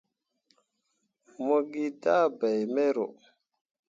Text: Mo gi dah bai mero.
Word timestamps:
Mo 1.45 1.57
gi 1.71 1.85
dah 2.01 2.25
bai 2.39 2.61
mero. 2.73 3.07